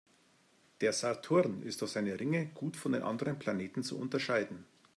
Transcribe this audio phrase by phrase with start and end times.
[0.81, 4.65] Der Saturn ist durch seine Ringe gut von den anderen Planeten zu unterscheiden.